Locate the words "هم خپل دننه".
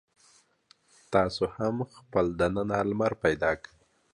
1.57-2.77